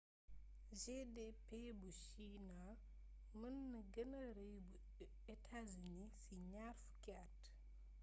[0.79, 1.45] gdp
[1.79, 2.61] bu china
[3.39, 5.73] mën na gënë rëy bu united states
[6.21, 7.39] ci ñaar fukki at